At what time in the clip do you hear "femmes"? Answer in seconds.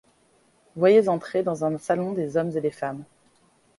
2.71-3.03